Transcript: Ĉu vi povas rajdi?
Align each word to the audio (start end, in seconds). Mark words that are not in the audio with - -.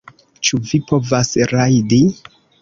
Ĉu 0.47 0.59
vi 0.69 0.79
povas 0.93 1.31
rajdi? 1.53 2.01